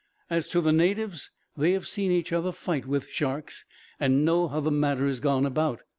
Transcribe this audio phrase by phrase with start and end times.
[0.31, 3.65] As to the natives, they have seen each other fight with sharks,
[3.99, 5.81] and know how the matter is gone about.